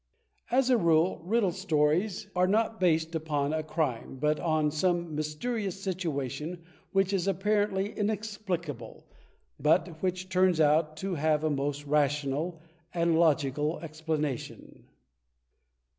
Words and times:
As 0.49 0.71
a 0.71 0.79
rule, 0.79 1.21
Riddle 1.23 1.51
Stori 1.51 2.05
es 2.05 2.25
are 2.35 2.47
noLJbtased 2.47 3.13
upon 3.13 3.53
a 3.53 3.61
crime, 3.61 4.17
but 4.19 4.39
on 4.39 4.71
some 4.71 5.13
mysterious 5.13 5.79
situation 5.79 6.63
which 6.91 7.13
is 7.13 7.27
apparently 7.27 7.93
inexplicable, 7.95 9.05
but 9.59 10.01
which 10.01 10.27
turns 10.29 10.59
out 10.59 10.97
to 10.97 11.13
have 11.13 11.43
a 11.43 11.51
most 11.51 11.85
rational 11.85 12.63
and 12.95 13.15
logical 13.19 13.79
explanation. 13.81 14.85